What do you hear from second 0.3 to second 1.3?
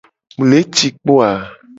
Mu le ci kpo